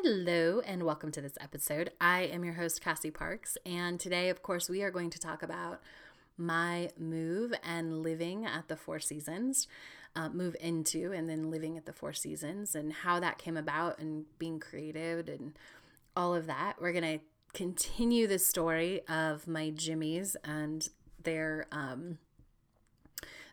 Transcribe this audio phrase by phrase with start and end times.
[0.00, 1.90] Hello, and welcome to this episode.
[2.00, 5.42] I am your host, Cassie Parks, and today, of course, we are going to talk
[5.42, 5.80] about
[6.36, 9.66] my move and living at the Four Seasons,
[10.14, 13.98] uh, move into and then living at the Four Seasons, and how that came about,
[13.98, 15.58] and being creative, and
[16.14, 16.74] all of that.
[16.80, 20.88] We're going to continue the story of my Jimmys and
[21.24, 22.18] their um,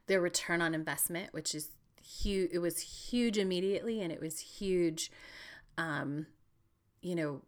[0.05, 1.71] their return on investment, which is
[2.03, 2.51] huge.
[2.53, 5.09] It was huge immediately, and it was huge.
[5.77, 6.27] Um,
[7.05, 7.41] you know,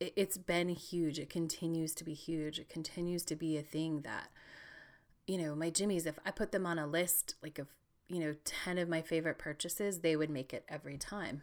[0.00, 1.18] it, it's been huge.
[1.18, 2.58] It continues to be huge.
[2.58, 4.30] It continues to be a thing that,
[5.26, 7.68] you know, my Jimmys, if I put them on a list, like of,
[8.08, 11.42] you know, 10 of my favorite purchases, they would make it every time.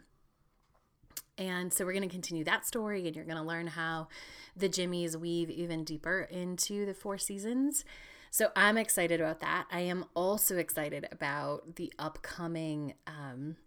[1.38, 4.08] And so we're going to continue that story, and you're going to learn how
[4.56, 7.86] the Jimmys weave even deeper into the four seasons.
[8.32, 9.66] So I'm excited about that.
[9.72, 13.58] I am also excited about the upcoming um,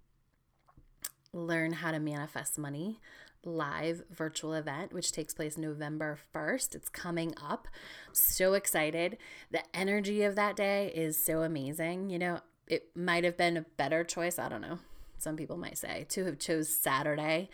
[1.32, 2.98] Learn How to Manifest Money
[3.46, 6.74] live virtual event, which takes place November 1st.
[6.74, 7.68] It's coming up.
[8.12, 9.16] So excited.
[9.50, 12.10] The energy of that day is so amazing.
[12.10, 14.38] You know, it might have been a better choice.
[14.38, 14.78] I don't know.
[15.18, 17.48] Some people might say to have chose Saturday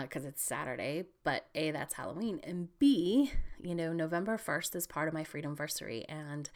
[0.00, 2.40] because uh, it's Saturday, but A, that's Halloween.
[2.44, 6.04] And B, you know, November 1st is part of my freedom anniversary.
[6.08, 6.48] And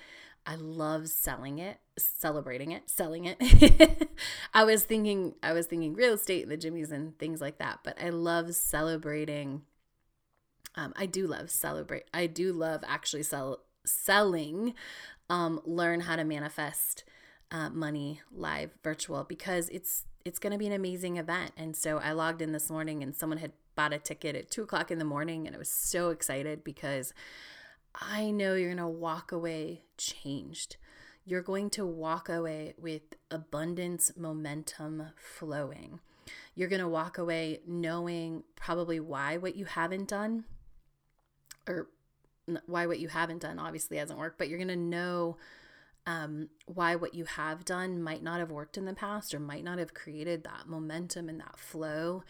[0.47, 4.09] I love selling it, celebrating it, selling it.
[4.55, 8.01] I was thinking I was thinking real estate the Jimmys and things like that, but
[8.01, 9.63] I love celebrating
[10.77, 12.05] um, I do love celebrate.
[12.13, 14.75] I do love actually sell selling
[15.31, 17.05] um, learn how to manifest
[17.51, 21.53] uh, money live virtual because it's it's going to be an amazing event.
[21.57, 24.65] And so I logged in this morning and someone had bought a ticket at two
[24.65, 27.15] o'clock in the morning and I was so excited because
[28.01, 30.77] I know you're going to walk away changed.
[31.25, 36.01] You're going to walk away with abundance momentum flowing.
[36.55, 40.45] You're going to walk away knowing probably why what you haven't done,
[41.67, 41.89] or
[42.67, 45.37] why what you haven't done obviously hasn't worked, but you're going to know
[46.06, 49.65] um, why what you have done might not have worked in the past or might
[49.65, 52.23] not have created that momentum and that flow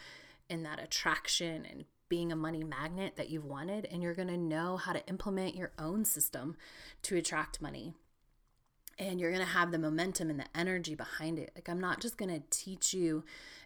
[0.49, 4.37] and that attraction and being a money magnet that you've wanted, and you're going to
[4.37, 6.56] know how to implement your own system
[7.03, 7.94] to attract money.
[8.99, 11.53] And you're going to have the momentum and the energy behind it.
[11.55, 13.25] Like, I'm not just going to teach you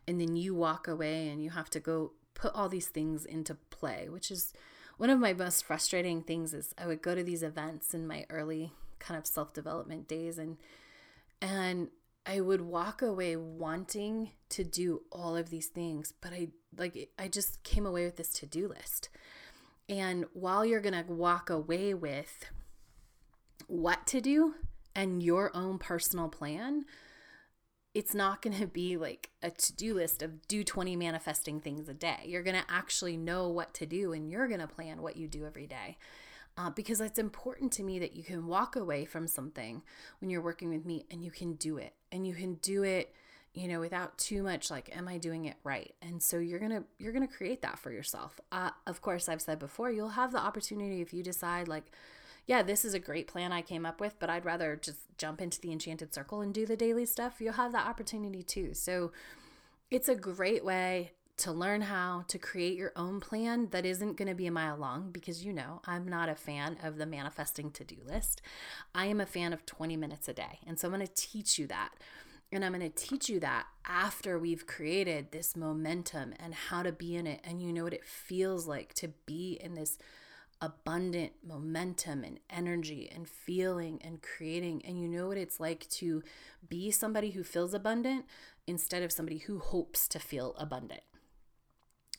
[0.09, 3.55] and then you walk away and you have to go put all these things into
[3.55, 4.53] play, which is
[4.97, 8.27] one of my most frustrating things is I would go to these events in my
[8.29, 10.59] early kind of self-development days and
[11.41, 11.89] and
[12.27, 17.29] I would walk away wanting to do all of these things, but I like I
[17.29, 19.09] just came away with this to-do list.
[19.89, 22.45] And while you're going to walk away with
[23.67, 24.55] what to do
[24.95, 26.85] and your own personal plan,
[27.93, 31.95] it's not going to be like a to-do list of do 20 manifesting things a
[31.95, 32.25] day.
[32.27, 35.27] You're going to actually know what to do and you're going to plan what you
[35.27, 35.97] do every day
[36.57, 39.83] uh, because it's important to me that you can walk away from something
[40.21, 41.95] when you're working with me and you can do it.
[42.13, 43.15] And you can do it
[43.53, 45.95] you know without too much like am i doing it right?
[46.03, 48.41] And so you're gonna you're gonna create that for yourself.
[48.53, 51.91] Uh, of course i've said before you'll have the opportunity if you decide like
[52.47, 55.41] yeah this is a great plan i came up with but i'd rather just jump
[55.41, 57.41] into the enchanted circle and do the daily stuff.
[57.41, 58.73] You'll have that opportunity too.
[58.73, 59.13] So
[59.91, 64.29] it's a great way to learn how to create your own plan that isn't going
[64.29, 67.71] to be a mile long because you know I'm not a fan of the manifesting
[67.73, 68.43] to do list.
[68.95, 70.59] I am a fan of 20 minutes a day.
[70.67, 71.91] And so I'm going to teach you that.
[72.53, 76.93] And I'm going to teach you that after we've created this momentum and how to
[76.93, 77.41] be in it.
[77.43, 79.97] And you know what it feels like to be in this
[80.61, 84.83] abundant momentum and energy and feeling and creating.
[84.85, 86.23] And you know what it's like to
[86.69, 88.27] be somebody who feels abundant
[88.67, 91.01] instead of somebody who hopes to feel abundant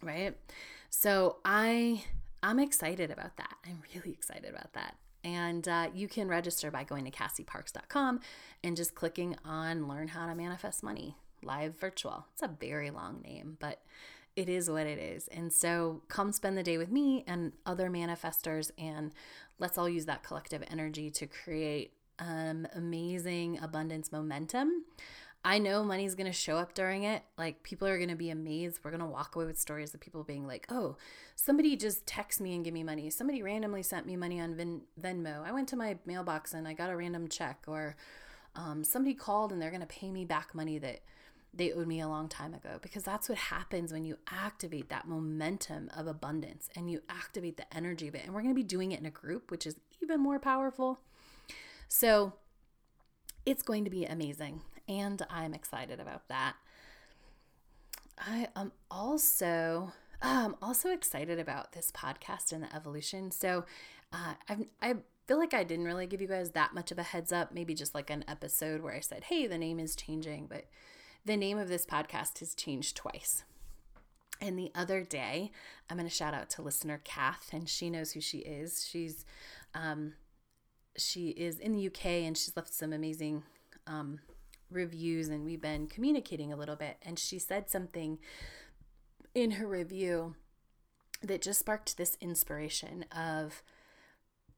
[0.01, 0.35] right?
[0.89, 2.03] So I
[2.43, 3.55] I'm excited about that.
[3.65, 4.95] I'm really excited about that.
[5.23, 8.19] And uh, you can register by going to cassieparks.com
[8.63, 12.25] and just clicking on Learn How to Manifest Money live virtual.
[12.33, 13.81] It's a very long name, but
[14.35, 15.27] it is what it is.
[15.27, 19.11] And so come spend the day with me and other manifestors, and
[19.59, 24.85] let's all use that collective energy to create um, amazing abundance momentum
[25.43, 27.23] I know money's going to show up during it.
[27.37, 28.79] Like people are going to be amazed.
[28.83, 30.97] We're going to walk away with stories of people being like, "Oh,
[31.35, 33.09] somebody just text me and give me money.
[33.09, 35.43] Somebody randomly sent me money on Ven- Venmo.
[35.43, 37.95] I went to my mailbox and I got a random check or
[38.55, 40.99] um, somebody called and they're going to pay me back money that
[41.53, 45.07] they owed me a long time ago because that's what happens when you activate that
[45.07, 48.23] momentum of abundance and you activate the energy of it.
[48.23, 50.99] And we're going to be doing it in a group, which is even more powerful.
[51.87, 52.33] So
[53.45, 54.61] it's going to be amazing.
[54.87, 56.55] And I'm excited about that.
[58.17, 63.31] I am also um, also excited about this podcast and the evolution.
[63.31, 63.65] So
[64.13, 64.95] uh, I've, I
[65.27, 67.73] feel like I didn't really give you guys that much of a heads up, maybe
[67.73, 70.47] just like an episode where I said, hey, the name is changing.
[70.47, 70.65] But
[71.25, 73.43] the name of this podcast has changed twice.
[74.39, 75.51] And the other day,
[75.89, 78.87] I'm going to shout out to listener Kath, and she knows who she is.
[78.89, 79.23] She's,
[79.75, 80.13] um,
[80.97, 83.43] she is in the UK, and she's left some amazing
[83.85, 84.19] um,
[84.71, 86.97] reviews, and we've been communicating a little bit.
[87.03, 88.19] And she said something
[89.33, 90.35] in her review
[91.21, 93.61] that just sparked this inspiration of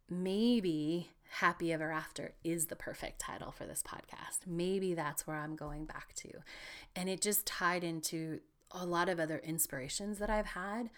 [0.09, 4.45] maybe Happy Ever After is the perfect title for this podcast.
[4.45, 6.29] Maybe that's where I'm going back to.
[6.95, 8.39] And it just tied into
[8.71, 10.89] a lot of other inspirations that I've had.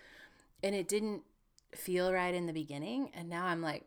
[0.62, 1.24] And it didn't
[1.74, 3.12] feel right in the beginning.
[3.14, 3.86] And now I'm like,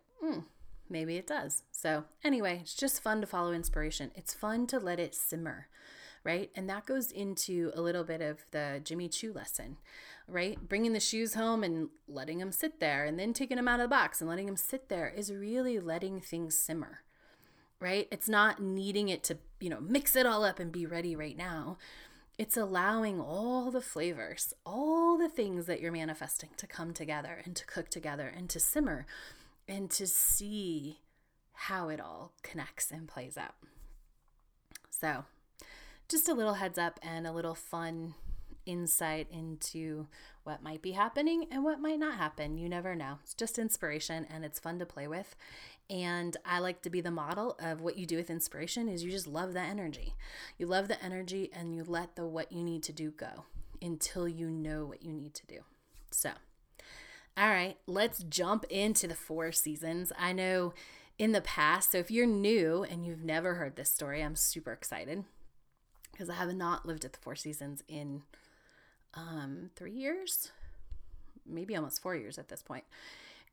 [0.89, 1.63] maybe it does.
[1.71, 4.11] So, anyway, it's just fun to follow inspiration.
[4.15, 5.69] It's fun to let it simmer,
[6.25, 6.51] right?
[6.55, 9.79] And that goes into a little bit of the Jimmy Choo lesson
[10.29, 10.69] right?
[10.69, 13.85] Bringing the shoes home and letting them sit there and then taking them out of
[13.85, 17.01] the box and letting them sit there is really letting things simmer,
[17.81, 18.07] right?
[18.13, 21.37] It's not needing it to, you know, mix it all up and be ready right
[21.37, 21.79] now.
[22.37, 27.57] It's allowing all the flavors, all the things that you're manifesting to come together and
[27.57, 29.07] to cook together and to simmer
[29.69, 30.99] and to see
[31.53, 33.55] how it all connects and plays out.
[34.91, 35.25] So,
[36.09, 38.15] just a little heads up and a little fun
[38.65, 40.07] insight into
[40.45, 42.59] what might be happening and what might not happen.
[42.59, 43.19] You never know.
[43.23, 45.37] It's just inspiration and it's fun to play with.
[45.91, 49.11] And I like to be the model of what you do with inspiration is you
[49.11, 50.15] just love the energy.
[50.59, 53.45] You love the energy and you let the what you need to do go
[53.81, 55.61] until you know what you need to do.
[56.11, 56.31] So,
[57.39, 60.13] all right, let's jump into the four seasons.
[60.19, 60.75] I know
[61.19, 64.73] in the past, so if you're new and you've never heard this story, I'm super
[64.73, 65.25] excited
[66.11, 68.23] because I have not lived at the Four Seasons in
[69.15, 70.51] um, three years,
[71.47, 72.85] maybe almost four years at this point.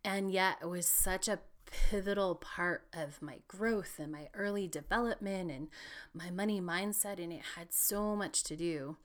[0.03, 1.39] And yet it was such a
[1.91, 5.67] pivotal part of my growth and my early development and
[6.11, 7.21] my money mindset.
[7.21, 8.97] And it had so much to do.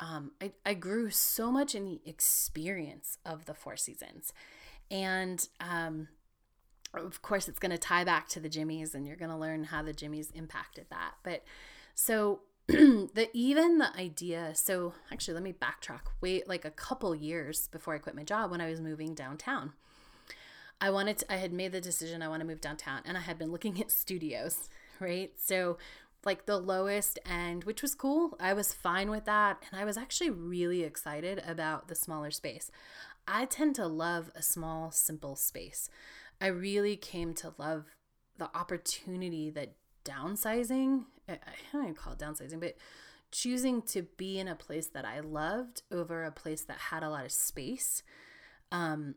[0.00, 4.32] Um, I, I grew so much in the experience of the Four Seasons.
[4.90, 6.08] And um,
[6.92, 9.64] of course, it's going to tie back to the Jimmies, and you're going to learn
[9.64, 11.14] how the Jimmies impacted that.
[11.22, 11.44] But
[11.94, 17.68] so the even the idea so actually let me backtrack wait like a couple years
[17.68, 19.74] before i quit my job when i was moving downtown
[20.80, 23.20] i wanted to, i had made the decision i want to move downtown and i
[23.20, 25.76] had been looking at studios right so
[26.26, 29.96] like the lowest end which was cool i was fine with that and i was
[29.96, 32.70] actually really excited about the smaller space
[33.26, 35.88] i tend to love a small simple space
[36.40, 37.84] i really came to love
[38.38, 39.74] the opportunity that
[40.04, 41.38] downsizing I
[41.72, 42.76] don't even call it downsizing, but
[43.30, 47.10] choosing to be in a place that I loved over a place that had a
[47.10, 48.02] lot of space.
[48.70, 49.16] Um,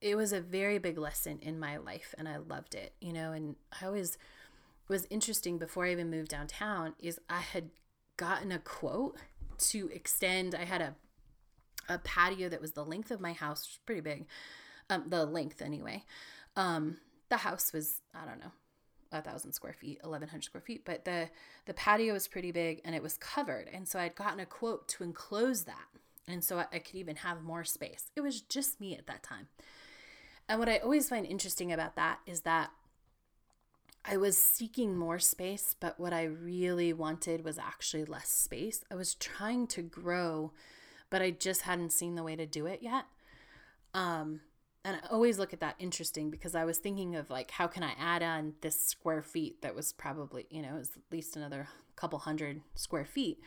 [0.00, 3.32] it was a very big lesson in my life and I loved it, you know,
[3.32, 4.16] and I always
[4.88, 7.70] was interesting before I even moved downtown is I had
[8.16, 9.16] gotten a quote
[9.58, 10.94] to extend I had a
[11.88, 14.26] a patio that was the length of my house, which pretty big.
[14.90, 16.04] Um, the length anyway.
[16.56, 16.98] Um,
[17.28, 18.52] the house was, I don't know,
[19.12, 21.28] a thousand square feet, 1100 square feet, but the,
[21.66, 23.68] the patio was pretty big and it was covered.
[23.72, 25.86] And so I'd gotten a quote to enclose that.
[26.26, 28.10] And so I, I could even have more space.
[28.16, 29.48] It was just me at that time.
[30.48, 32.70] And what I always find interesting about that is that
[34.10, 38.82] I was seeking more space, but what I really wanted was actually less space.
[38.90, 40.52] I was trying to grow,
[41.10, 43.04] but I just hadn't seen the way to do it yet.
[43.92, 44.40] Um,
[44.82, 47.82] and I always look at that interesting because I was thinking of like how can
[47.82, 51.68] I add on this square feet that was probably you know was at least another
[51.96, 53.40] couple hundred square feet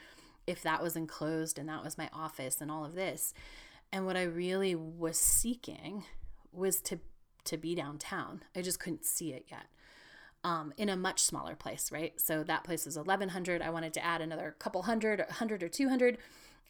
[0.45, 3.33] if that was enclosed and that was my office and all of this
[3.91, 6.03] and what I really was seeking
[6.51, 6.99] was to
[7.45, 9.65] to be downtown I just couldn't see it yet
[10.43, 12.19] um, in a much smaller place right?
[12.19, 16.17] So that place was 1100 I wanted to add another couple hundred 100 or 200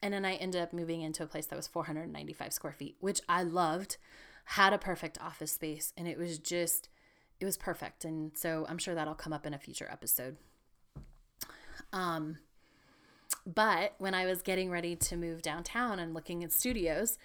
[0.03, 3.21] and then I ended up moving into a place that was 495 square feet which
[3.29, 3.97] I loved
[4.45, 6.89] had a perfect office space and it was just
[7.41, 8.05] it was perfect.
[8.05, 10.37] And so i'm sure that'll come up in a future episode.
[11.91, 12.37] Um,
[13.45, 17.17] but when I was getting ready to move downtown and looking at studios,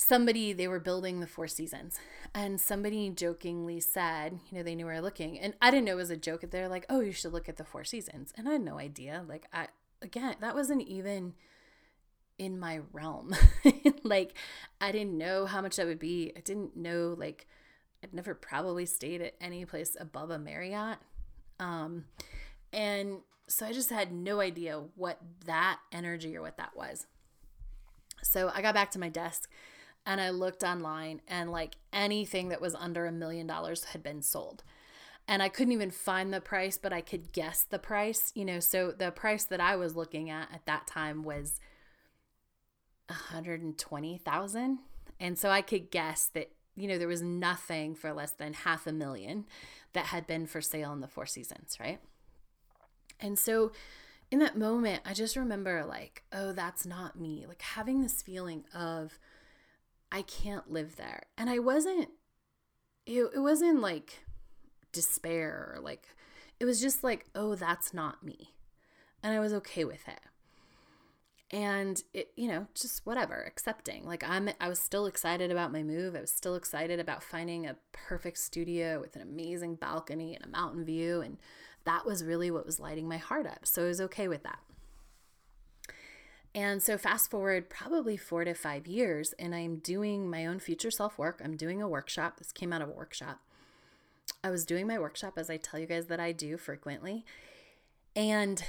[0.00, 1.98] somebody they were building the Four Seasons,
[2.34, 5.92] and somebody jokingly said, you know, they knew we were looking, and I didn't know
[5.92, 6.42] it was a joke.
[6.50, 9.24] They're like, "Oh, you should look at the Four Seasons," and I had no idea.
[9.28, 9.68] Like, I
[10.00, 11.34] again, that wasn't even
[12.38, 13.36] in my realm.
[14.02, 14.32] like,
[14.80, 16.32] I didn't know how much that would be.
[16.34, 17.46] I didn't know like
[18.02, 20.98] I'd never probably stayed at any place above a Marriott.
[21.58, 22.06] Um,
[22.72, 27.06] and so I just had no idea what that energy or what that was.
[28.22, 29.50] So I got back to my desk
[30.06, 34.22] and I looked online and like anything that was under a million dollars had been
[34.22, 34.62] sold.
[35.28, 38.58] And I couldn't even find the price, but I could guess the price, you know.
[38.58, 41.60] So the price that I was looking at at that time was
[43.08, 44.78] 120,000.
[45.20, 48.86] And so I could guess that you know, there was nothing for less than half
[48.86, 49.44] a million
[49.92, 52.00] that had been for sale in the Four Seasons, right?
[53.20, 53.72] And so
[54.30, 57.44] in that moment, I just remember like, oh, that's not me.
[57.46, 59.18] Like having this feeling of
[60.12, 61.22] I can't live there.
[61.38, 62.08] And I wasn't
[63.06, 64.24] it, it wasn't like
[64.92, 66.06] despair or like
[66.58, 68.54] it was just like, oh, that's not me.
[69.22, 70.20] And I was okay with it.
[71.52, 74.04] And it you know just whatever accepting.
[74.06, 76.14] Like i'm i was still excited about my move.
[76.14, 80.48] I was still excited about finding a perfect studio with an amazing balcony and a
[80.48, 81.20] mountain view.
[81.20, 81.38] And
[81.84, 83.66] that was really what was lighting my heart up.
[83.66, 84.60] So i was okay with that
[86.54, 90.90] and so fast forward probably 4 to 5 years and i'm doing my own future
[90.90, 93.40] self work i'm doing a workshop this came out of a workshop
[94.42, 97.24] i was doing my workshop as i tell you guys that i do frequently
[98.16, 98.64] and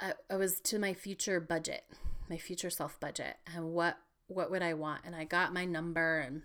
[0.00, 1.84] I, I was to my future budget,
[2.28, 5.02] my future self budget, and what what would I want?
[5.04, 6.42] And I got my number, and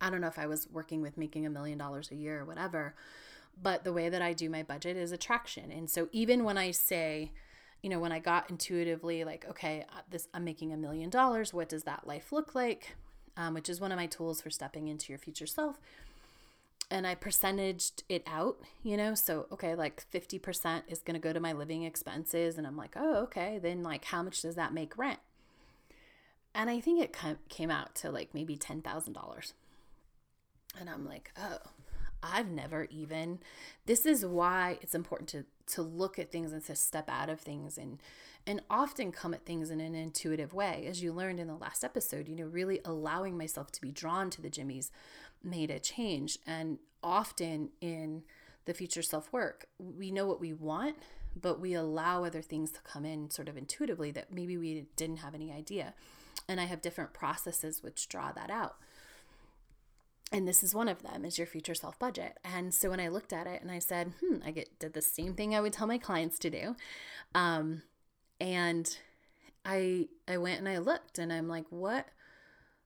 [0.00, 2.44] I don't know if I was working with making a million dollars a year or
[2.44, 2.94] whatever,
[3.60, 5.70] but the way that I do my budget is attraction.
[5.70, 7.32] And so even when I say,
[7.82, 11.54] you know, when I got intuitively like, okay, uh, this I'm making a million dollars,
[11.54, 12.94] what does that life look like?
[13.36, 15.78] Um, which is one of my tools for stepping into your future self
[16.90, 21.32] and I percentaged it out, you know, so okay, like 50% is going to go
[21.32, 24.74] to my living expenses and I'm like, "Oh, okay, then like how much does that
[24.74, 25.20] make rent?"
[26.54, 27.16] And I think it
[27.48, 29.52] came out to like maybe $10,000.
[30.78, 31.58] And I'm like, "Oh,
[32.22, 33.38] I've never even
[33.86, 37.40] this is why it's important to to look at things and to step out of
[37.40, 37.98] things and
[38.46, 41.84] and often come at things in an intuitive way as you learned in the last
[41.84, 44.90] episode you know really allowing myself to be drawn to the jimmies
[45.42, 46.38] made a change.
[46.46, 48.22] And often in
[48.64, 50.96] the future self work, we know what we want,
[51.40, 55.18] but we allow other things to come in sort of intuitively that maybe we didn't
[55.18, 55.94] have any idea.
[56.48, 58.76] And I have different processes which draw that out.
[60.32, 62.38] And this is one of them is your future self budget.
[62.44, 65.02] And so when I looked at it and I said, hmm, I get did the
[65.02, 66.76] same thing I would tell my clients to do.
[67.34, 67.82] Um,
[68.40, 68.96] and
[69.64, 72.06] I I went and I looked and I'm like, what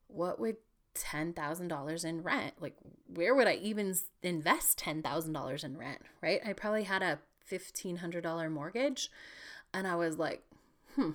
[0.08, 0.56] what would
[0.94, 2.54] $10,000 in rent.
[2.60, 2.76] Like,
[3.12, 6.40] where would I even invest $10,000 in rent, right?
[6.46, 7.18] I probably had a
[7.50, 9.10] $1,500 mortgage.
[9.72, 10.42] And I was like,
[10.94, 11.10] hmm,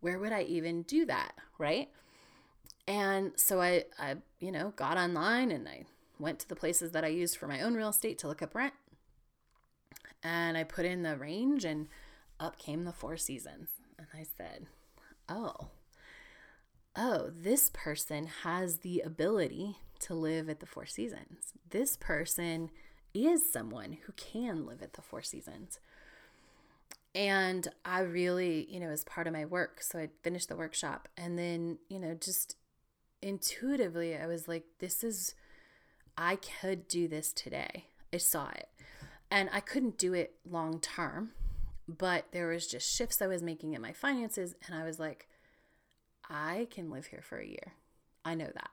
[0.00, 1.88] where would I even do that, right?
[2.88, 5.84] And so I, I, you know, got online and I
[6.18, 8.54] went to the places that I used for my own real estate to look up
[8.54, 8.74] rent.
[10.22, 11.88] And I put in the range and
[12.38, 13.70] up came the Four Seasons.
[13.98, 14.66] And I said,
[15.28, 15.68] oh,
[16.94, 21.52] oh, this person has the ability to live at the Four Seasons.
[21.70, 22.70] This person
[23.14, 25.80] is someone who can live at the Four Seasons.
[27.14, 31.08] And I really, you know, as part of my work, so I finished the workshop
[31.16, 32.56] and then, you know, just
[33.22, 35.34] intuitively, I was like, this is,
[36.16, 37.86] I could do this today.
[38.12, 38.68] I saw it.
[39.30, 41.32] And I couldn't do it long term,
[41.88, 44.54] but there was just shifts I was making in my finances.
[44.66, 45.28] And I was like,
[46.28, 47.74] I can live here for a year.
[48.24, 48.70] I know that.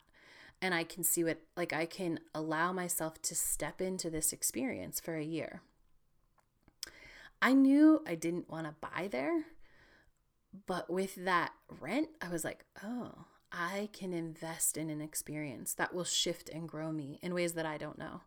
[0.61, 4.99] And I can see what, like, I can allow myself to step into this experience
[4.99, 5.61] for a year.
[7.41, 9.43] I knew I didn't want to buy there,
[10.65, 15.93] but with that rent, I was like, oh, I can invest in an experience that
[15.93, 18.21] will shift and grow me in ways that I don't know.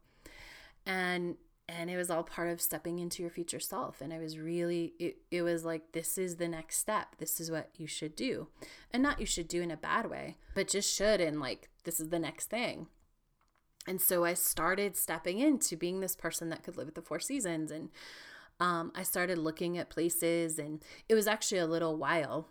[0.86, 1.36] And
[1.68, 4.00] and it was all part of stepping into your future self.
[4.00, 7.16] And i was really it, it was like this is the next step.
[7.18, 8.46] This is what you should do.
[8.92, 11.98] And not you should do in a bad way but just should and like this
[11.98, 12.86] is the next thing.
[13.88, 17.18] And so i started stepping into being this person that could live at the four
[17.18, 17.72] seasons.
[17.72, 17.90] And
[18.60, 22.48] um, i started looking at places and it was actually a little while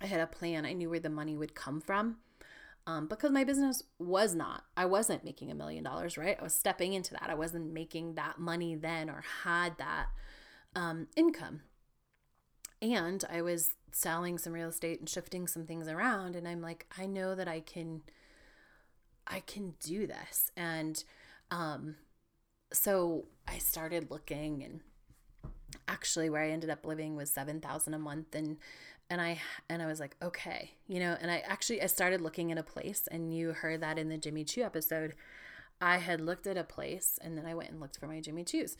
[0.00, 2.16] i had a plan i knew where the money would come from
[2.86, 6.36] um, because my business was not, I wasn't making a million dollars, right?
[6.38, 7.30] I was stepping into that.
[7.30, 10.08] I wasn't making that money then or had that
[10.76, 11.62] um, income.
[12.82, 16.36] And I was selling some real estate and shifting some things around.
[16.36, 18.02] And I'm like, I know that I can,
[19.26, 20.50] I can do this.
[20.54, 21.02] And
[21.50, 21.96] um,
[22.70, 24.80] so I started looking and
[25.88, 28.58] actually where I ended up living was 7,000 a month and
[29.10, 32.50] and I and I was like, okay, you know, and I actually I started looking
[32.50, 35.14] at a place and you heard that in the Jimmy Choo episode.
[35.80, 38.44] I had looked at a place and then I went and looked for my Jimmy
[38.44, 38.76] Choo's.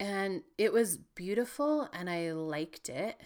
[0.00, 3.20] And it was beautiful and I liked it.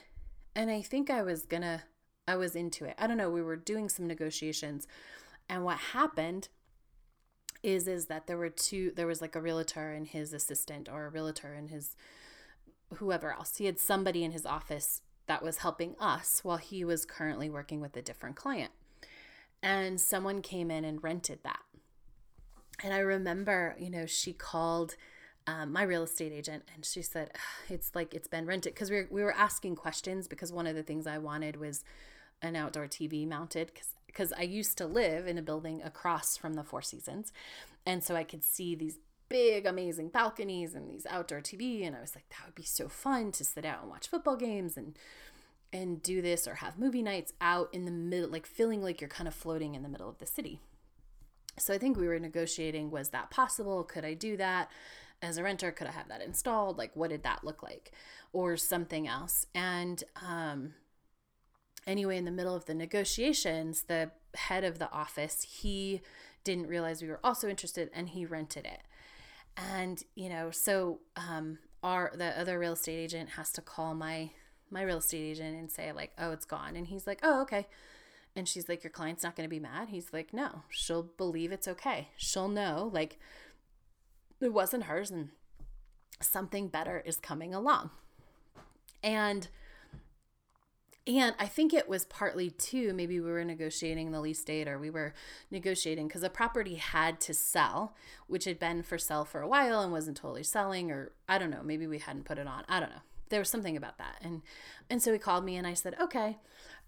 [0.55, 1.83] And I think I was going to
[2.27, 2.95] I was into it.
[2.99, 4.87] I don't know, we were doing some negotiations.
[5.49, 6.49] And what happened
[7.63, 11.07] is is that there were two there was like a realtor and his assistant or
[11.07, 11.97] a realtor and his
[12.95, 13.57] whoever else.
[13.57, 17.81] He had somebody in his office that was helping us while he was currently working
[17.81, 18.73] with a different client.
[19.63, 21.61] And someone came in and rented that.
[22.83, 24.97] And I remember, you know, she called
[25.47, 27.31] um, my real estate agent and she said,
[27.69, 30.75] it's like it's been rented because we were, we were asking questions because one of
[30.75, 31.85] the things I wanted was
[32.41, 33.71] an outdoor TV mounted
[34.07, 37.33] because I used to live in a building across from the Four Seasons.
[37.87, 38.99] And so I could see these
[39.33, 41.87] big, amazing balconies and these outdoor TV.
[41.87, 44.37] And I was like, that would be so fun to sit out and watch football
[44.37, 44.97] games and
[45.75, 49.09] and do this or have movie nights out in the middle, like feeling like you're
[49.09, 50.61] kind of floating in the middle of the city.
[51.59, 53.83] So I think we were negotiating was that possible?
[53.83, 54.71] Could I do that?
[55.23, 56.77] As a renter, could I have that installed?
[56.77, 57.93] Like, what did that look like?
[58.35, 59.47] Or something else.
[59.55, 60.75] And um,
[61.87, 66.03] anyway, in the middle of the negotiations, the head of the office, he
[66.45, 68.83] didn't realize we were also interested and he rented it.
[69.57, 74.31] And, you know, so um, our the other real estate agent has to call my
[74.71, 77.67] my real estate agent and say like, "Oh, it's gone." And he's like, "Oh, okay."
[78.35, 81.53] And she's like, "Your client's not going to be mad." He's like, "No, she'll believe
[81.53, 82.09] it's okay.
[82.17, 83.19] She'll know like
[84.41, 85.31] it wasn't hers and
[86.21, 87.91] something better is coming along."
[89.03, 89.49] And
[91.07, 94.79] and I think it was partly too, maybe we were negotiating the lease date or
[94.79, 95.15] we were
[95.51, 97.97] negotiating because the property had to sell,
[98.29, 101.51] which had been for sale for a while and wasn't totally selling, or I don't
[101.51, 102.65] know, maybe we hadn't put it on.
[102.69, 103.03] I don't know.
[103.31, 104.19] There was something about that.
[104.23, 104.43] And
[104.91, 106.39] and so he called me and I said, okay.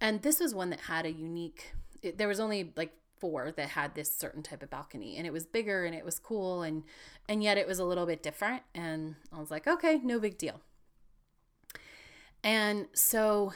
[0.01, 3.71] And this was one that had a unique, it, there was only like four that
[3.71, 6.83] had this certain type of balcony and it was bigger and it was cool and
[7.29, 10.37] and yet it was a little bit different and I was like okay no big
[10.37, 10.61] deal
[12.43, 13.55] and so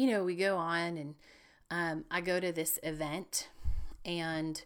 [0.00, 1.14] you know, we go on and
[1.70, 3.50] um, I go to this event
[4.02, 4.64] and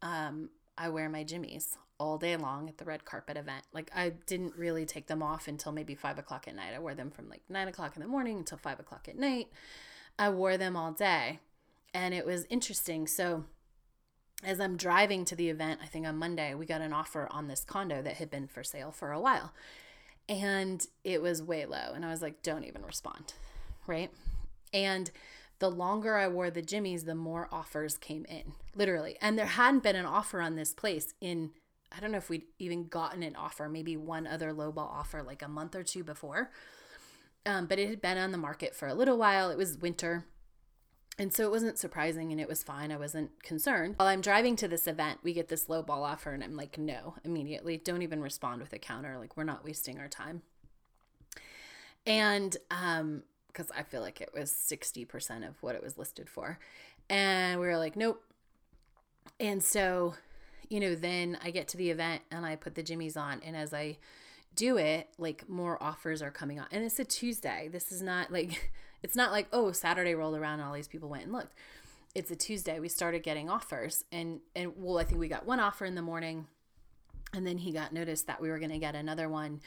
[0.00, 3.64] um, I wear my jimmies all day long at the red carpet event.
[3.74, 6.72] Like I didn't really take them off until maybe five o'clock at night.
[6.74, 9.48] I wore them from like nine o'clock in the morning until five o'clock at night.
[10.18, 11.40] I wore them all day
[11.92, 13.06] and it was interesting.
[13.06, 13.44] So
[14.42, 17.46] as I'm driving to the event, I think on Monday, we got an offer on
[17.46, 19.52] this condo that had been for sale for a while.
[20.30, 21.92] And it was way low.
[21.94, 23.34] And I was like, don't even respond.
[23.86, 24.10] Right.
[24.72, 25.10] And
[25.58, 29.16] the longer I wore the jimmies, the more offers came in, literally.
[29.20, 31.50] And there hadn't been an offer on this place in,
[31.96, 35.42] I don't know if we'd even gotten an offer, maybe one other lowball offer like
[35.42, 36.50] a month or two before.
[37.44, 39.50] Um, but it had been on the market for a little while.
[39.50, 40.24] It was winter.
[41.18, 42.90] And so it wasn't surprising and it was fine.
[42.90, 43.96] I wasn't concerned.
[43.98, 46.78] While I'm driving to this event, we get this low ball offer and I'm like,
[46.78, 47.76] no, immediately.
[47.76, 49.18] Don't even respond with a counter.
[49.18, 50.42] Like, we're not wasting our time.
[52.06, 53.22] And um,
[53.52, 56.58] because I feel like it was 60% of what it was listed for.
[57.10, 58.22] And we were like, nope.
[59.38, 60.14] And so,
[60.68, 63.40] you know, then I get to the event and I put the jimmies on.
[63.44, 63.98] And as I
[64.56, 66.66] do it, like more offers are coming on.
[66.72, 67.68] And it's a Tuesday.
[67.70, 71.08] This is not like, it's not like, oh, Saturday rolled around and all these people
[71.08, 71.54] went and looked.
[72.14, 72.78] It's a Tuesday.
[72.78, 74.04] We started getting offers.
[74.12, 76.46] And, and well, I think we got one offer in the morning
[77.32, 79.60] and then he got noticed that we were going to get another one.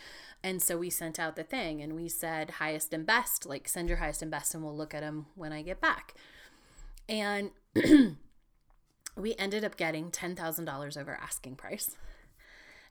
[0.44, 3.90] And so we sent out the thing and we said highest and best, like send
[3.90, 6.14] your highest and best and we'll look at them when I get back.
[7.10, 7.52] And
[9.16, 11.96] we ended up getting $10,000 over asking price.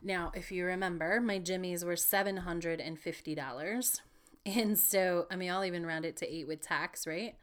[0.02, 4.00] Now, if you remember, my jimmies were $750.
[4.46, 7.34] And so, I mean, I'll even round it to eight with tax, right?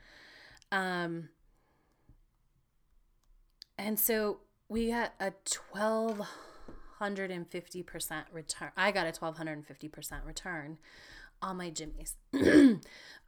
[0.72, 1.30] Um,
[3.78, 4.39] and so
[4.70, 6.22] we got a 12
[7.02, 8.72] 1250% return.
[8.78, 10.78] I got a 1250% return
[11.42, 12.18] on my jimmies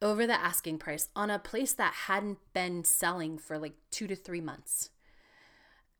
[0.01, 4.15] over the asking price on a place that hadn't been selling for like 2 to
[4.15, 4.91] 3 months.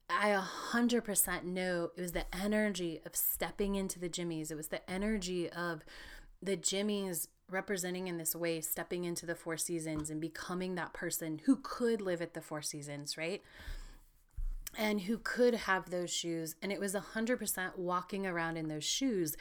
[0.10, 0.40] I
[0.74, 4.52] 100% know it was the energy of stepping into the jimmies.
[4.52, 5.84] It was the energy of
[6.42, 11.42] the jimmies representing in this way, stepping into the four seasons and becoming that person
[11.46, 13.42] who could live at the four seasons, right?
[14.78, 16.56] And who could have those shoes.
[16.62, 19.36] And it was 100% walking around in those shoes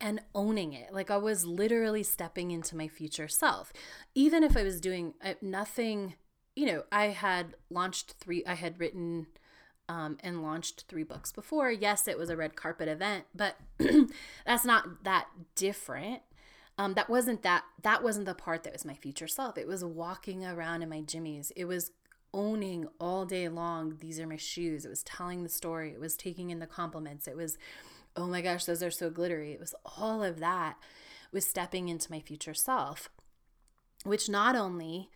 [0.00, 0.92] and owning it.
[0.92, 3.72] Like I was literally stepping into my future self.
[4.14, 6.14] Even if I was doing uh, nothing,
[6.56, 9.26] you know, I had launched three, I had written
[9.88, 11.70] um, and launched three books before.
[11.70, 13.56] Yes, it was a red carpet event, but
[14.46, 16.22] that's not that different.
[16.76, 19.56] Um, that wasn't that that wasn't the part that was my future self.
[19.56, 21.52] It was walking around in my jimmies.
[21.54, 21.92] It was
[22.34, 23.96] owning all day long.
[24.00, 24.84] These are my shoes.
[24.84, 25.92] It was telling the story.
[25.92, 27.28] It was taking in the compliments.
[27.28, 27.56] It was,
[28.16, 29.52] oh my gosh, those are so glittery.
[29.52, 30.76] It was all of that
[31.32, 33.08] was stepping into my future self,
[34.04, 35.10] which not only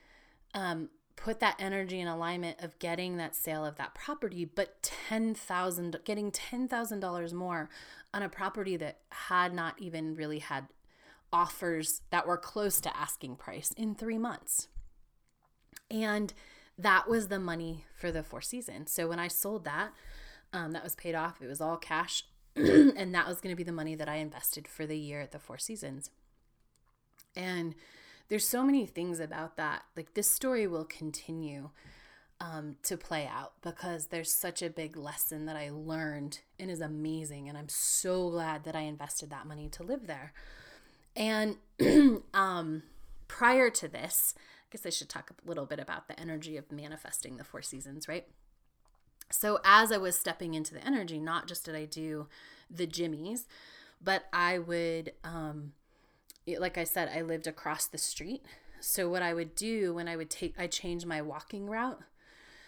[0.55, 5.35] um, put that energy in alignment of getting that sale of that property, but ten
[5.35, 7.69] thousand, getting ten thousand dollars more
[8.15, 10.69] on a property that had not even really had
[11.33, 14.69] offers that were close to asking price in three months.
[15.91, 16.33] And
[16.79, 18.93] that was the money for the Four Seasons.
[18.93, 19.93] So when I sold that,
[20.53, 21.43] um, that was paid off.
[21.43, 22.25] It was all cash.
[22.57, 25.33] and that was going to be the money that I invested for the year at
[25.33, 26.11] the Four Seasons.
[27.37, 27.75] And
[28.29, 29.83] there's so many things about that.
[29.97, 31.71] Like this story will continue
[32.41, 36.81] um, to play out because there's such a big lesson that I learned and is
[36.81, 37.49] amazing.
[37.49, 40.33] And I'm so glad that I invested that money to live there.
[41.17, 41.57] And
[42.35, 42.83] um,
[43.27, 44.35] prior to this,
[44.71, 48.09] guess I should talk a little bit about the energy of manifesting the four seasons,
[48.09, 48.27] right?
[49.31, 52.29] So, as I was stepping into the energy, not just did I do
[52.71, 53.47] the jimmies,
[54.03, 55.73] but I would, um,
[56.47, 58.43] like I said, I lived across the street.
[58.81, 62.01] So, what I would do when I would take, I changed my walking route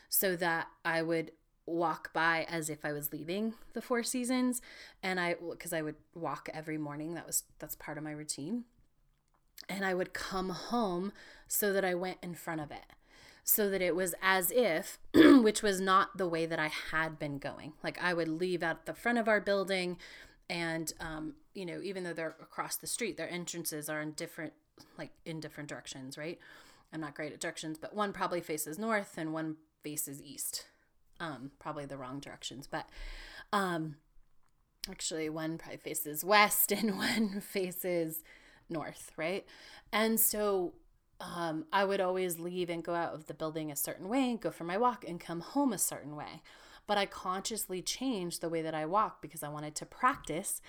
[0.09, 1.33] so that I would
[1.67, 4.61] walk by as if I was leaving the Four Seasons
[5.03, 8.65] and I because I would walk every morning that was that's part of my routine
[9.69, 11.13] and I would come home
[11.49, 12.85] so that I went in front of it
[13.43, 17.39] so that it was as if which was not the way that I had been
[17.39, 17.73] going.
[17.83, 19.99] Like I would leave out the front of our building
[20.49, 24.53] and um, you know even though they're across the street their entrances are in different
[24.99, 26.39] like in different directions right?
[26.93, 30.67] I'm not great at directions but one probably faces north and one faces east.
[31.19, 32.89] Um, probably the wrong directions, but
[33.53, 33.97] um,
[34.91, 38.23] actually, one probably faces west and one faces
[38.71, 39.45] north, right?
[39.93, 40.75] And so
[41.21, 44.51] um, I would always leave and go out of the building a certain way, go
[44.51, 46.43] for my walk, and come home a certain way.
[46.87, 50.61] But I consciously changed the way that I walk because I wanted to practice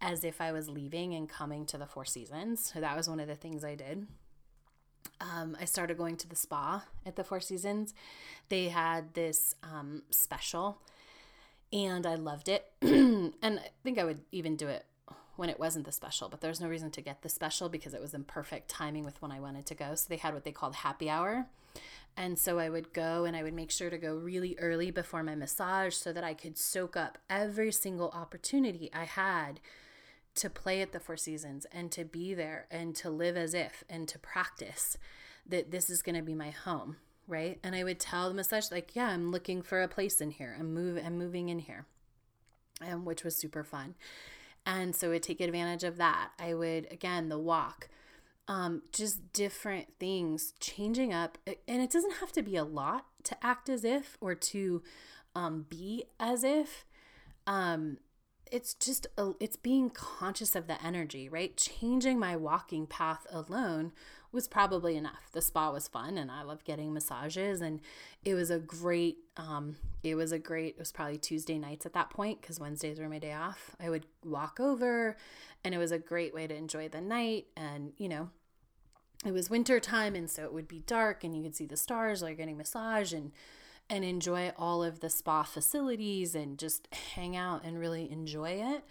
[0.00, 2.70] as if I was leaving and coming to the Four Seasons.
[2.72, 4.06] So that was one of the things I did
[5.20, 7.94] um, I started going to the spa at the Four Seasons.
[8.48, 10.80] They had this um, special,
[11.72, 12.66] and I loved it.
[12.82, 14.84] and I think I would even do it
[15.40, 18.00] when it wasn't the special, but there's no reason to get the special because it
[18.02, 19.94] was in perfect timing with when I wanted to go.
[19.94, 21.46] So they had what they called happy hour.
[22.14, 25.22] And so I would go and I would make sure to go really early before
[25.22, 29.60] my massage so that I could soak up every single opportunity I had
[30.34, 33.82] to play at the Four Seasons and to be there and to live as if
[33.88, 34.98] and to practice
[35.46, 37.58] that this is going to be my home, right?
[37.64, 40.54] And I would tell the massage like, yeah, I'm looking for a place in here.
[40.60, 41.86] I'm move I'm moving in here.
[42.86, 43.94] Um, which was super fun.
[44.66, 46.30] And so I would take advantage of that.
[46.38, 47.88] I would again the walk.
[48.48, 53.36] Um, just different things changing up and it doesn't have to be a lot to
[53.46, 54.82] act as if or to
[55.36, 56.84] um, be as if
[57.46, 57.98] um,
[58.50, 63.92] it's just a, it's being conscious of the energy right changing my walking path alone
[64.32, 67.80] was probably enough the spa was fun and i love getting massages and
[68.24, 71.92] it was a great um it was a great it was probably tuesday nights at
[71.92, 75.16] that point because wednesdays were my day off i would walk over
[75.64, 78.30] and it was a great way to enjoy the night and you know
[79.24, 81.76] it was winter time and so it would be dark and you could see the
[81.76, 83.32] stars while you're getting massage and
[83.88, 88.84] and enjoy all of the spa facilities and just hang out and really enjoy it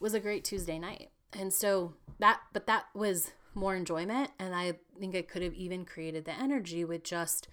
[0.00, 1.10] was a great Tuesday night.
[1.32, 4.30] And so that, but that was more enjoyment.
[4.38, 7.48] And I think I could have even created the energy with just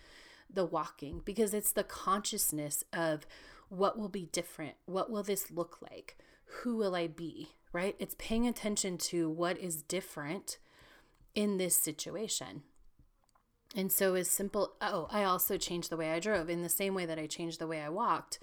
[0.49, 3.25] the walking because it's the consciousness of
[3.69, 4.75] what will be different?
[4.85, 6.17] What will this look like?
[6.61, 7.53] Who will I be?
[7.71, 7.95] Right?
[7.97, 10.59] It's paying attention to what is different
[11.33, 12.61] in this situation.
[13.75, 16.93] And so as simple oh, I also changed the way I drove in the same
[16.93, 18.37] way that I changed the way I walked,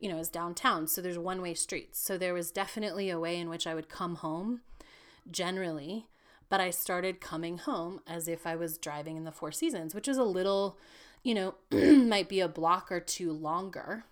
[0.00, 0.88] you know, as downtown.
[0.88, 2.00] So there's one-way streets.
[2.00, 4.62] So there was definitely a way in which I would come home
[5.30, 6.08] generally,
[6.52, 10.06] but I started coming home as if I was driving in the Four Seasons, which
[10.06, 10.76] is a little,
[11.22, 14.04] you know, might be a block or two longer,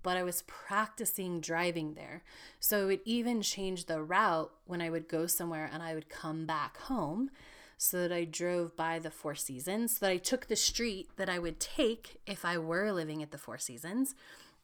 [0.00, 2.22] but I was practicing driving there.
[2.60, 6.08] So it would even change the route when I would go somewhere and I would
[6.08, 7.32] come back home
[7.76, 11.28] so that I drove by the Four Seasons, so that I took the street that
[11.28, 14.14] I would take if I were living at the Four Seasons.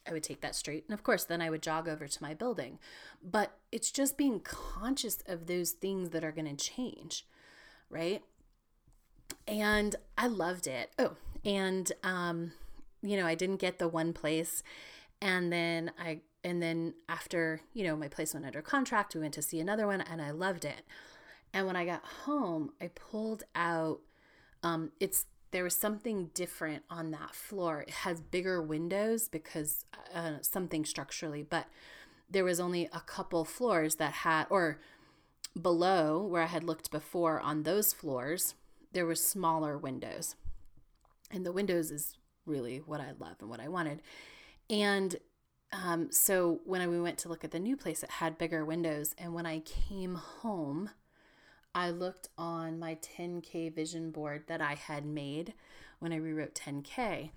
[0.07, 0.85] I would take that straight.
[0.87, 2.79] And of course, then I would jog over to my building.
[3.23, 7.27] But it's just being conscious of those things that are going to change,
[7.89, 8.23] right?
[9.47, 10.91] And I loved it.
[10.99, 12.53] Oh, and um,
[13.03, 14.63] you know, I didn't get the one place.
[15.21, 19.35] And then I and then after, you know, my place went under contract, we went
[19.35, 20.83] to see another one and I loved it.
[21.55, 24.01] And when I got home, I pulled out
[24.63, 27.83] um it's there was something different on that floor.
[27.83, 31.67] It has bigger windows because uh, something structurally, but
[32.29, 34.81] there was only a couple floors that had, or
[35.63, 38.57] below where I had looked before on those floors,
[38.95, 40.35] there were smaller windows.
[41.31, 44.03] And the windows is really what I love and what I wanted.
[44.69, 45.15] And
[45.73, 49.15] um, so when we went to look at the new place, it had bigger windows.
[49.19, 50.91] And when I came home,
[51.75, 55.55] I looked on my 10K vision board that I had made
[55.99, 57.31] when I rewrote 10K,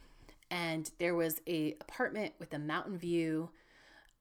[0.52, 3.50] and there was a apartment with a mountain view,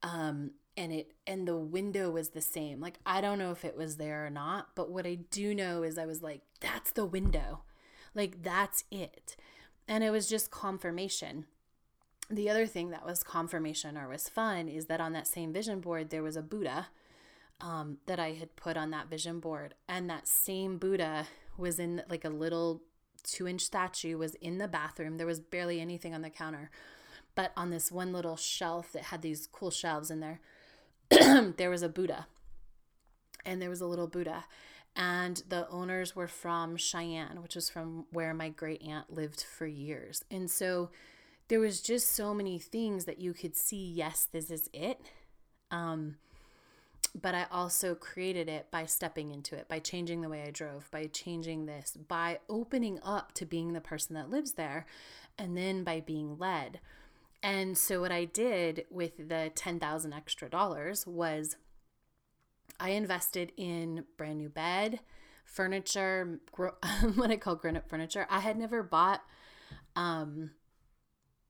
[0.01, 2.79] um, and it and the window was the same.
[2.79, 5.83] Like I don't know if it was there or not, but what I do know
[5.83, 7.61] is I was like, that's the window,
[8.15, 9.35] like that's it,
[9.87, 11.45] and it was just confirmation.
[12.29, 15.79] The other thing that was confirmation or was fun is that on that same vision
[15.79, 16.87] board there was a Buddha
[17.61, 19.73] um, that I had put on that vision board.
[19.87, 22.83] And that same Buddha was in like a little
[23.23, 25.17] two inch statue, was in the bathroom.
[25.17, 26.69] There was barely anything on the counter.
[27.35, 30.39] But on this one little shelf that had these cool shelves in there,
[31.57, 32.27] there was a Buddha.
[33.45, 34.45] And there was a little Buddha.
[34.95, 39.67] And the owners were from Cheyenne, which was from where my great aunt lived for
[39.67, 40.25] years.
[40.31, 40.89] And so
[41.47, 44.99] there was just so many things that you could see, yes, this is it.
[45.69, 46.15] Um,
[47.19, 50.89] but I also created it by stepping into it, by changing the way I drove,
[50.91, 54.85] by changing this, by opening up to being the person that lives there,
[55.37, 56.79] and then by being led.
[57.41, 61.55] And so, what I did with the 10,000 extra dollars was
[62.79, 64.99] I invested in brand new bed,
[65.45, 66.39] furniture,
[67.15, 68.27] what I call grown up furniture.
[68.29, 69.23] I had never bought,
[69.95, 70.51] um,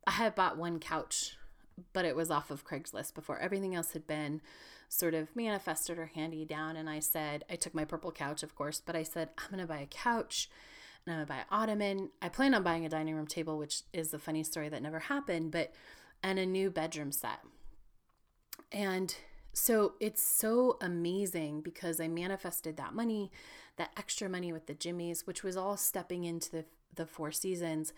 [0.05, 1.35] I had bought one couch,
[1.93, 3.39] but it was off of Craigslist before.
[3.39, 4.41] Everything else had been
[4.89, 6.75] sort of manifested or handy down.
[6.75, 9.61] And I said, I took my purple couch, of course, but I said, I'm going
[9.61, 10.49] to buy a couch
[11.05, 12.09] and I'm going to buy an ottoman.
[12.21, 14.99] I plan on buying a dining room table, which is a funny story that never
[14.99, 15.73] happened, but,
[16.23, 17.39] and a new bedroom set.
[18.71, 19.15] And
[19.53, 23.31] so it's so amazing because I manifested that money,
[23.77, 27.93] that extra money with the Jimmies, which was all stepping into the, the four seasons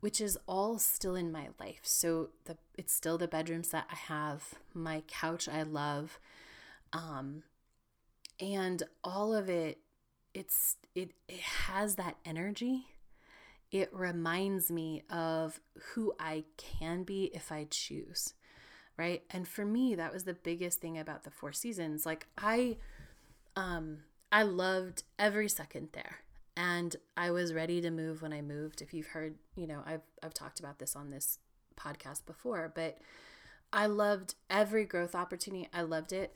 [0.00, 1.80] which is all still in my life.
[1.82, 6.18] So the it's still the bedrooms that I have, my couch I love.
[6.92, 7.42] Um
[8.40, 9.78] and all of it
[10.34, 12.86] it's it it has that energy.
[13.70, 15.60] It reminds me of
[15.92, 18.34] who I can be if I choose.
[18.96, 19.22] Right?
[19.30, 22.06] And for me that was the biggest thing about the four seasons.
[22.06, 22.76] Like I
[23.56, 23.98] um
[24.30, 26.18] I loved every second there
[26.58, 28.82] and I was ready to move when I moved.
[28.82, 31.38] If you've heard, you know, I've I've talked about this on this
[31.78, 32.98] podcast before, but
[33.72, 35.68] I loved every growth opportunity.
[35.72, 36.34] I loved it,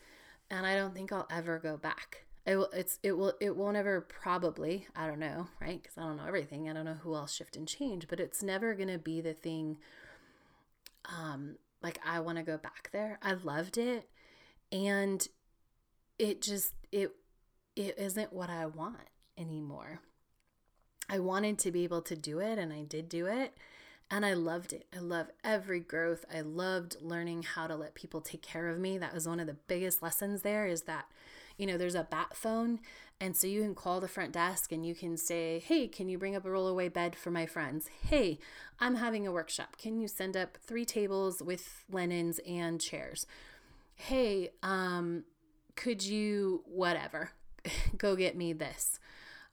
[0.49, 2.25] and I don't think I'll ever go back.
[2.47, 2.71] It will.
[2.73, 3.01] It's.
[3.03, 3.35] It will.
[3.41, 4.01] It won't ever.
[4.01, 4.87] Probably.
[4.95, 5.49] I don't know.
[5.61, 5.83] Right?
[5.83, 6.71] Because I don't know everything.
[6.71, 8.07] I don't know who else shift and change.
[8.07, 9.79] But it's never gonna be the thing.
[11.05, 11.57] Um.
[11.83, 13.19] Like I want to go back there.
[13.23, 14.09] I loved it,
[14.71, 15.27] and
[16.17, 17.11] it just it
[17.75, 18.99] it isn't what I want
[19.37, 20.01] anymore.
[21.13, 23.55] I wanted to be able to do it and I did do it.
[24.11, 24.87] And I loved it.
[24.95, 26.25] I love every growth.
[26.35, 28.97] I loved learning how to let people take care of me.
[28.97, 31.07] That was one of the biggest lessons there is that,
[31.59, 32.81] you know, there's a bat phone.
[33.21, 36.19] And so you can call the front desk and you can say, hey, can you
[36.19, 37.91] bring up a rollaway bed for my friends?
[38.09, 38.39] Hey,
[38.81, 39.77] I'm having a workshop.
[39.77, 43.27] Can you send up three tables with linens and chairs?
[43.95, 45.25] Hey, um,
[45.77, 47.33] could you, whatever,
[47.99, 48.99] go get me this?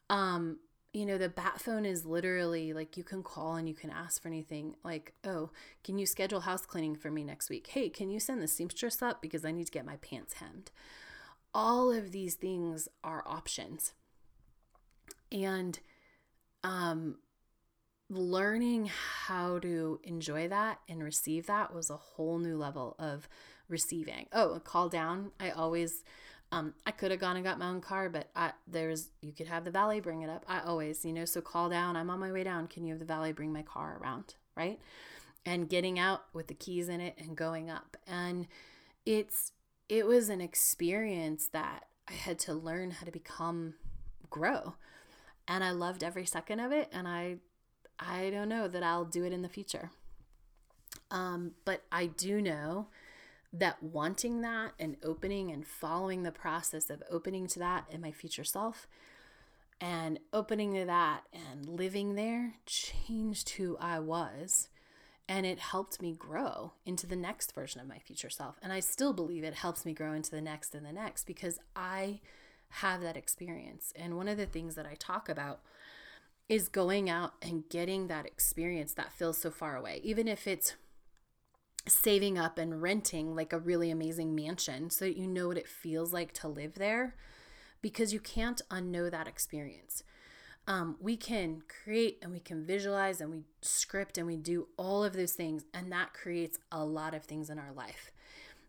[0.10, 0.60] Um,
[0.92, 4.22] you know, the bat phone is literally like you can call and you can ask
[4.22, 4.76] for anything.
[4.84, 5.52] Like, oh,
[5.84, 7.68] can you schedule house cleaning for me next week?
[7.68, 10.72] Hey, can you send the seamstress up because I need to get my pants hemmed?
[11.54, 13.94] All of these things are options.
[15.32, 15.80] And
[16.64, 17.18] um,
[18.10, 18.90] learning
[19.26, 23.30] how to enjoy that and receive that was a whole new level of
[23.68, 24.26] receiving.
[24.34, 25.32] Oh, a call down.
[25.40, 26.04] I always
[26.52, 29.48] um, I could have gone and got my own car, but I, there's you could
[29.48, 30.46] have the valet bring it up.
[30.48, 31.96] I always, you know, so call down.
[31.96, 32.68] I'm on my way down.
[32.68, 34.80] Can you have the valet bring my car around, right?
[35.46, 38.48] And getting out with the keys in it and going up, and
[39.06, 39.52] it's
[39.88, 43.76] it was an experience that I had to learn how to become
[44.30, 44.76] grow,
[45.48, 46.90] and I loved every second of it.
[46.92, 47.38] And I
[48.00, 49.92] I don't know that I'll do it in the future.
[51.12, 52.88] Um, but I do know
[53.52, 58.12] that wanting that and opening and following the process of opening to that in my
[58.12, 58.88] future self
[59.82, 64.70] and opening to that and living there changed who I was.
[65.28, 68.58] And it helped me grow into the next version of my future self.
[68.64, 71.60] And I still believe it helps me grow into the next and the next because
[71.76, 72.20] I
[72.70, 73.94] have that experience.
[73.96, 75.62] And one of the things that I talk about
[76.48, 80.74] is going out and getting that experience that feels so far away, even if it's
[81.88, 85.68] saving up and renting like a really amazing mansion so that you know what it
[85.68, 87.16] feels like to live there
[87.82, 90.04] because you can't unknow that experience.
[90.68, 95.04] Um, we can create and we can visualize and we script and we do all
[95.04, 98.12] of those things, and that creates a lot of things in our life.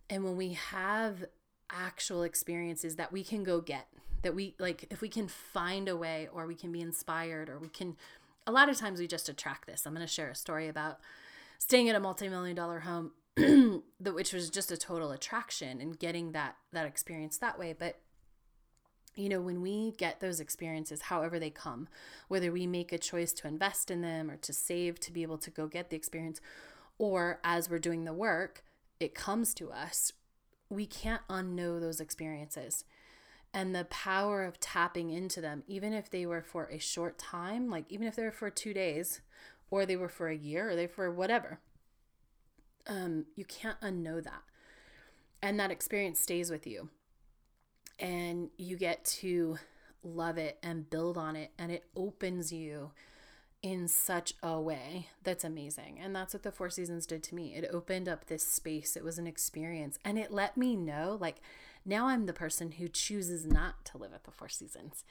[0.09, 1.25] And when we have
[1.71, 3.87] actual experiences that we can go get,
[4.23, 7.59] that we like, if we can find a way or we can be inspired or
[7.59, 7.97] we can,
[8.47, 9.87] a lot of times we just attract this.
[9.87, 11.01] I'm going to share a story about
[11.61, 13.13] staying at a multi-million dollar home
[14.01, 17.73] which was just a total attraction and getting that that experience that way.
[17.79, 18.01] But
[19.15, 21.89] you know when we get those experiences however they come
[22.29, 25.37] whether we make a choice to invest in them or to save to be able
[25.37, 26.41] to go get the experience
[26.97, 28.65] or as we're doing the work
[29.01, 30.13] it comes to us
[30.71, 32.85] we can't unknow those experiences.
[33.53, 37.69] And the power of tapping into them even if they were for a short time
[37.69, 39.21] like even if they were for 2 days
[39.71, 41.61] or they were for a year or they for whatever.
[42.87, 44.43] Um, you can't unknow that.
[45.43, 46.89] And that experience stays with you.
[47.99, 49.59] And you get to
[50.03, 51.53] love it and build on it.
[51.59, 52.91] And it opens you
[53.63, 55.99] in such a way that's amazing.
[56.03, 57.55] And that's what the Four Seasons did to me.
[57.55, 59.99] It opened up this space, it was an experience.
[60.05, 61.37] And it let me know like,
[61.85, 65.05] now I'm the person who chooses not to live at the Four Seasons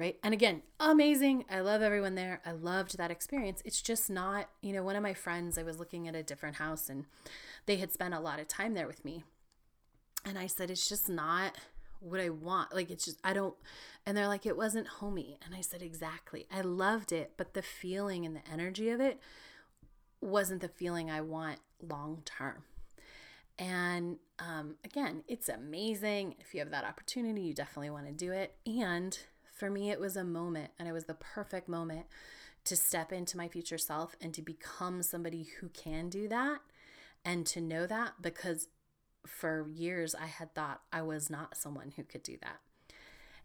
[0.00, 0.18] right?
[0.24, 1.44] And again, amazing.
[1.50, 2.40] I love everyone there.
[2.46, 3.60] I loved that experience.
[3.66, 6.56] It's just not, you know, one of my friends, I was looking at a different
[6.56, 7.04] house and
[7.66, 9.24] they had spent a lot of time there with me.
[10.24, 11.56] And I said, it's just not
[12.00, 12.74] what I want.
[12.74, 13.54] Like, it's just, I don't,
[14.06, 15.38] and they're like, it wasn't homey.
[15.44, 16.46] And I said, exactly.
[16.50, 19.20] I loved it, but the feeling and the energy of it
[20.22, 22.64] wasn't the feeling I want long term.
[23.58, 26.36] And um, again, it's amazing.
[26.38, 28.54] If you have that opportunity, you definitely want to do it.
[28.66, 29.18] And
[29.60, 32.06] for me, it was a moment, and it was the perfect moment
[32.64, 36.60] to step into my future self and to become somebody who can do that
[37.26, 38.68] and to know that because
[39.26, 42.56] for years I had thought I was not someone who could do that.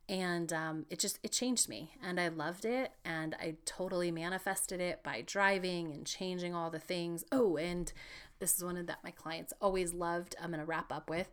[0.08, 4.80] And um, it just it changed me and I loved it and I totally manifested
[4.80, 7.26] it by driving and changing all the things.
[7.32, 7.92] Oh, and
[8.40, 10.36] this is one of that my clients always loved.
[10.42, 11.30] I'm gonna wrap up with.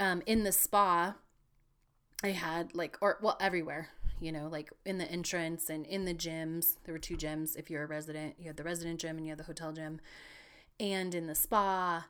[0.00, 1.14] Um, in the spa,
[2.24, 6.14] I had like or well everywhere you know, like in the entrance and in the
[6.14, 6.76] gyms.
[6.84, 7.56] There were two gyms.
[7.56, 10.00] If you're a resident, you had the resident gym and you had the hotel gym.
[10.80, 12.06] And in the spa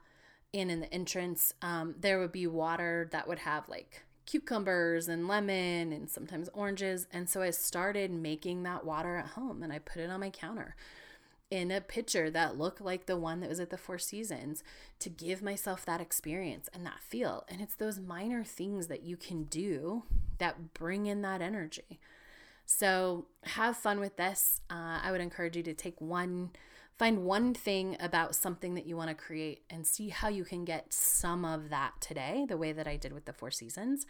[0.53, 5.27] and in the entrance, um, there would be water that would have like cucumbers and
[5.27, 7.07] lemon and sometimes oranges.
[7.11, 10.29] And so I started making that water at home and I put it on my
[10.29, 10.75] counter
[11.53, 14.63] in a picture that looked like the one that was at the Four Seasons
[14.97, 17.45] to give myself that experience and that feel.
[17.47, 20.01] And it's those minor things that you can do
[20.39, 21.99] that bring in that energy.
[22.65, 24.61] So have fun with this.
[24.67, 26.49] Uh, I would encourage you to take one,
[26.97, 30.65] find one thing about something that you want to create and see how you can
[30.65, 34.07] get some of that today, the way that I did with the Four Seasons.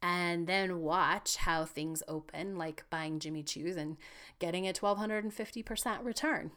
[0.00, 3.96] And then watch how things open, like buying Jimmy Choo's and
[4.38, 6.52] getting a 1250% return.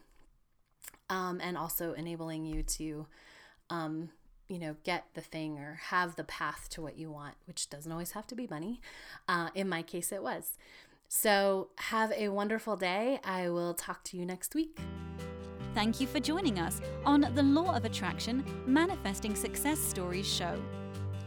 [1.12, 3.06] Um, and also enabling you to
[3.68, 4.08] um,
[4.48, 7.90] you know, get the thing or have the path to what you want, which doesn't
[7.90, 8.80] always have to be money.
[9.26, 10.58] Uh, in my case, it was.
[11.08, 13.18] So, have a wonderful day.
[13.24, 14.78] I will talk to you next week.
[15.74, 20.60] Thank you for joining us on the Law of Attraction Manifesting Success Stories show.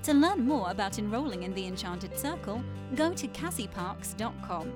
[0.04, 4.72] To learn more about enrolling in the Enchanted Circle, go to cassieparks.com.